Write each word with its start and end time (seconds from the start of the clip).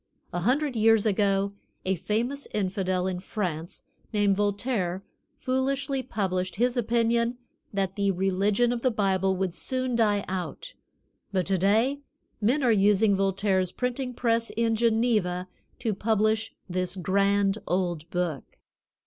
A 0.33 0.39
hundred 0.39 0.75
years 0.75 1.05
ago 1.05 1.53
a 1.85 1.93
famous 1.93 2.47
infidel 2.55 3.05
in 3.05 3.19
France, 3.19 3.83
named 4.11 4.35
Voltaire, 4.35 5.03
foolishly 5.35 6.01
published 6.01 6.55
his 6.55 6.75
opinion 6.75 7.37
that 7.71 7.95
the 7.95 8.09
religion 8.09 8.71
of 8.73 8.81
the 8.81 8.89
Bible 8.89 9.35
would 9.35 9.53
soon 9.53 9.95
die 9.95 10.25
out, 10.27 10.73
but 11.31 11.45
to 11.45 11.57
day 11.59 11.99
men 12.41 12.63
are 12.63 12.71
using 12.71 13.15
Voltaire's 13.15 13.71
printing 13.71 14.15
press 14.15 14.49
in 14.49 14.75
Geneva 14.75 15.47
to 15.77 15.93
publish 15.93 16.51
this 16.67 16.95
grand 16.95 17.59
old 17.67 18.09
Book. 18.09 18.57